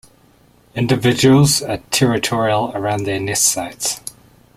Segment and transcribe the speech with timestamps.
[0.73, 4.01] Individuals are territorial around their nest sites.